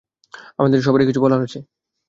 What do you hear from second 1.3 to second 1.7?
আছে!